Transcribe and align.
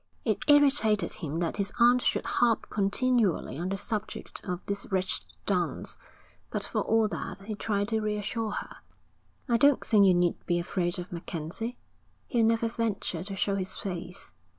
It 0.25 0.43
irritated 0.47 1.11
him 1.13 1.37
that 1.41 1.57
his 1.57 1.71
aunt 1.79 2.01
should 2.01 2.25
harp 2.25 2.71
continually 2.71 3.59
on 3.59 3.69
the 3.69 3.77
subject 3.77 4.43
of 4.43 4.59
this 4.65 4.87
wretched 4.91 5.23
dance. 5.45 5.95
But 6.49 6.63
for 6.63 6.81
all 6.81 7.07
that 7.09 7.43
he 7.43 7.53
tried 7.53 7.89
to 7.89 8.01
reassure 8.01 8.49
her. 8.49 8.77
'I 9.47 9.57
don't 9.57 9.85
think 9.85 10.07
you 10.07 10.15
need 10.15 10.43
be 10.47 10.57
afraid 10.57 10.97
of 10.97 11.11
MacKenzie. 11.11 11.77
He'll 12.25 12.47
never 12.47 12.67
venture 12.67 13.23
to 13.23 13.35
show 13.35 13.53
his 13.55 13.77
face.' 13.77 14.33